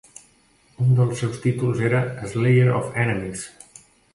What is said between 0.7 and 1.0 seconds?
Un